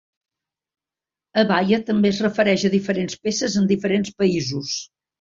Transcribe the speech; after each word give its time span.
Abaya 1.43 1.79
també 1.91 2.13
es 2.15 2.23
refereix 2.27 2.65
a 2.71 2.75
diferents 2.79 3.23
peces 3.29 3.63
en 3.63 3.73
diferents 3.77 4.21
països. 4.25 4.79